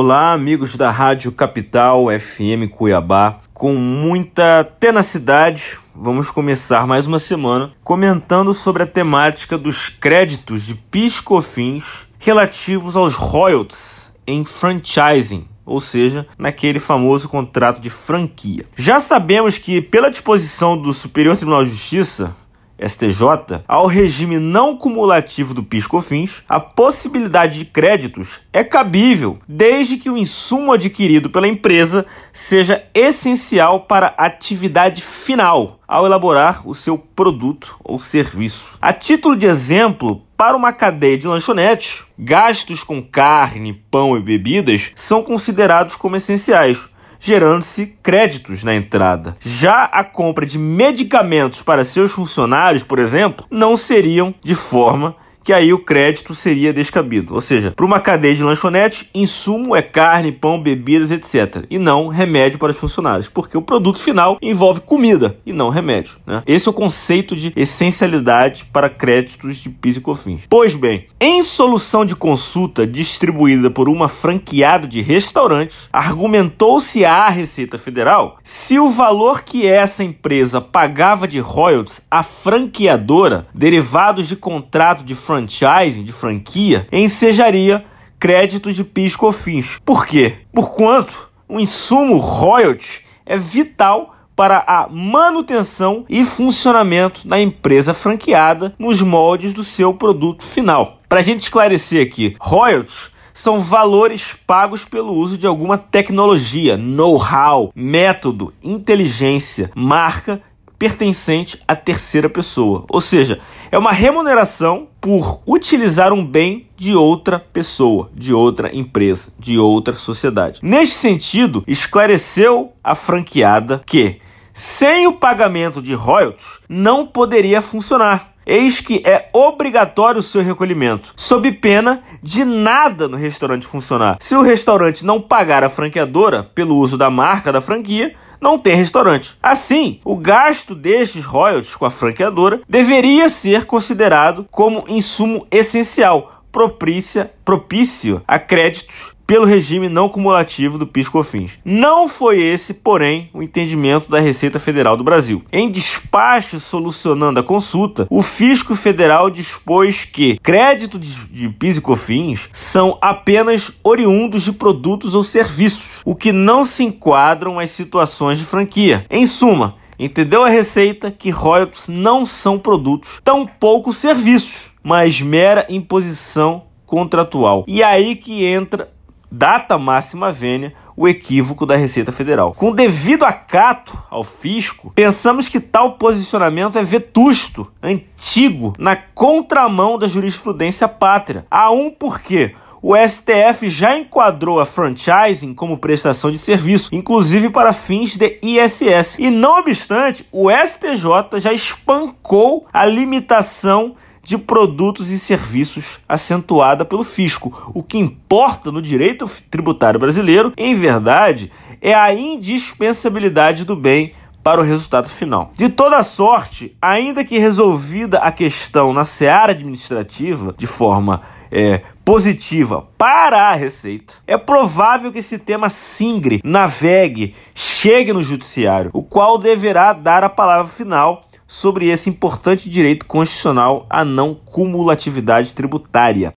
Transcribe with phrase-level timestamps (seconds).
[0.00, 3.40] Olá, amigos da Rádio Capital FM Cuiabá.
[3.52, 10.76] Com muita tenacidade, vamos começar mais uma semana comentando sobre a temática dos créditos de
[10.76, 11.82] piscofins
[12.16, 18.66] relativos aos royalties em franchising, ou seja, naquele famoso contrato de franquia.
[18.76, 22.36] Já sabemos que, pela disposição do Superior Tribunal de Justiça,
[22.78, 30.08] STJ, ao regime não cumulativo do PIS/COFINS, a possibilidade de créditos é cabível desde que
[30.08, 36.96] o insumo adquirido pela empresa seja essencial para a atividade final ao elaborar o seu
[36.96, 38.78] produto ou serviço.
[38.80, 44.92] A título de exemplo, para uma cadeia de lanchonetes, gastos com carne, pão e bebidas
[44.94, 46.88] são considerados como essenciais
[47.20, 49.36] gerando-se créditos na entrada.
[49.40, 55.16] Já a compra de medicamentos para seus funcionários, por exemplo, não seriam de forma
[55.48, 57.32] que aí o crédito seria descabido.
[57.32, 61.64] Ou seja, para uma cadeia de lanchonete, insumo é carne, pão, bebidas, etc.
[61.70, 66.16] E não remédio para os funcionários, porque o produto final envolve comida e não remédio.
[66.26, 66.42] Né?
[66.46, 70.42] Esse é o conceito de essencialidade para créditos de PIS e COFINS.
[70.50, 77.78] Pois bem, em solução de consulta distribuída por uma franqueada de restaurantes, argumentou-se à Receita
[77.78, 85.02] Federal se o valor que essa empresa pagava de royalties à franqueadora, derivados de contrato
[85.02, 87.84] de franquia franchising, de franquia, ensejaria
[88.18, 89.78] créditos de PIS/COFINS.
[89.84, 90.38] Por quê?
[90.52, 98.74] Por quanto o insumo royalty é vital para a manutenção e funcionamento da empresa franqueada
[98.78, 101.00] nos moldes do seu produto final.
[101.08, 107.72] Para a gente esclarecer aqui, royalties são valores pagos pelo uso de alguma tecnologia, know-how,
[107.74, 110.42] método, inteligência, marca
[110.78, 112.84] pertencente à terceira pessoa.
[112.88, 113.40] Ou seja,
[113.70, 119.94] é uma remuneração por utilizar um bem de outra pessoa, de outra empresa, de outra
[119.94, 120.60] sociedade.
[120.62, 124.20] Neste sentido, esclareceu a franqueada que,
[124.54, 128.34] sem o pagamento de royalties, não poderia funcionar.
[128.50, 134.16] Eis que é obrigatório o seu recolhimento, sob pena de nada no restaurante funcionar.
[134.20, 138.74] Se o restaurante não pagar a franqueadora pelo uso da marca da franquia, não tem
[138.74, 139.36] restaurante.
[139.42, 147.30] Assim, o gasto destes royalties com a franqueadora deveria ser considerado como insumo essencial, propícia,
[147.44, 151.52] propício a créditos pelo regime não cumulativo do PIS/COFINS.
[151.64, 155.44] Não foi esse, porém, o entendimento da Receita Federal do Brasil.
[155.52, 161.80] Em despacho solucionando a consulta, o Fisco Federal dispôs que créditos de, de PIS e
[161.80, 168.36] COFINS são apenas oriundos de produtos ou serviços, o que não se enquadram às situações
[168.36, 169.06] de franquia.
[169.08, 176.64] Em suma, Entendeu a receita que royalties não são produtos, tampouco serviços, mas mera imposição
[176.86, 177.64] contratual.
[177.66, 178.90] E aí que entra
[179.30, 182.54] data máxima vênia, o equívoco da Receita Federal.
[182.54, 190.08] Com devido acato ao fisco, pensamos que tal posicionamento é vetusto, antigo, na contramão da
[190.08, 191.46] jurisprudência pátria.
[191.50, 197.72] A um porquê o STF já enquadrou a franchising como prestação de serviço, inclusive para
[197.72, 199.16] fins de ISS.
[199.18, 203.94] E não obstante, o STJ já espancou a limitação
[204.28, 207.72] de produtos e serviços acentuada pelo fisco.
[207.72, 211.50] O que importa no direito tributário brasileiro, em verdade,
[211.80, 214.10] é a indispensabilidade do bem
[214.44, 215.50] para o resultado final.
[215.54, 222.86] De toda sorte, ainda que resolvida a questão na seara administrativa de forma é, positiva
[222.98, 229.38] para a Receita, é provável que esse tema singre, navegue, chegue no Judiciário, o qual
[229.38, 236.32] deverá dar a palavra final sobre esse importante direito constitucional à não cumulatividade tributária.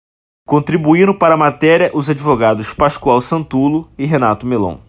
[0.48, 4.80] Contribuíram para a matéria os advogados Pascoal Santulo e Renato Melon.